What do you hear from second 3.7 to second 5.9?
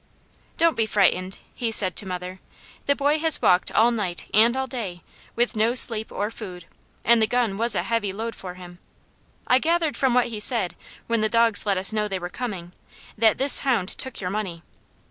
all night, and all day, with no